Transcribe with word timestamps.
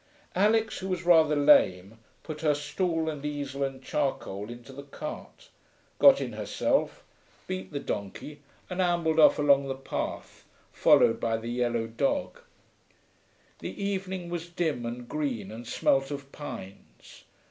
Alix, 0.33 0.79
who 0.79 0.87
was 0.87 1.05
rather 1.05 1.35
lame, 1.35 1.99
put 2.23 2.41
her 2.41 2.55
stool 2.55 3.07
and 3.07 3.23
easel 3.23 3.63
and 3.63 3.83
charcoal 3.83 4.49
into 4.49 4.73
the 4.73 4.81
cart, 4.81 5.49
got 5.99 6.19
in 6.19 6.33
herself, 6.33 7.03
beat 7.45 7.71
the 7.71 7.79
donkey, 7.79 8.41
and 8.67 8.81
ambled 8.81 9.19
on 9.19 9.31
along 9.37 9.67
the 9.67 9.75
path, 9.75 10.43
followed 10.73 11.19
by 11.19 11.37
the 11.37 11.49
yellow 11.49 11.85
dog. 11.85 12.39
The 13.59 13.79
evening 13.79 14.31
was 14.31 14.49
dim 14.49 14.87
and 14.87 15.07
green, 15.07 15.51
and 15.51 15.67
smelt 15.67 16.09
of 16.09 16.31
pines. 16.31 17.25